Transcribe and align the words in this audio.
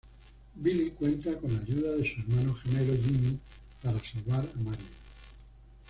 Billy 0.55 0.89
cuenta 0.89 1.37
con 1.37 1.51
la 1.53 1.61
ayuda 1.61 1.91
de 1.91 2.09
su 2.11 2.21
hermano 2.21 2.55
gemelo 2.55 2.93
Jimmy 3.03 3.37
para 3.83 3.99
salvar 4.03 4.39
a 4.51 4.59
Marian. 4.59 4.87